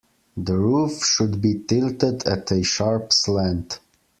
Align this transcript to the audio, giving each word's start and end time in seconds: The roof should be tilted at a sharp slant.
The 0.35 0.57
roof 0.57 1.03
should 1.05 1.39
be 1.43 1.59
tilted 1.59 2.25
at 2.25 2.49
a 2.51 2.63
sharp 2.63 3.13
slant. 3.13 3.79